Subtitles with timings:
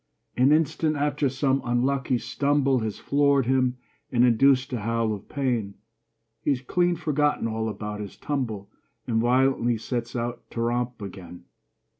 [0.35, 3.77] An instant after some unlucky stumble Has floored him
[4.11, 5.75] and induced a howl of pain,
[6.43, 8.71] He's clean forgotten all about his tumble
[9.05, 11.43] And violently sets out to romp again.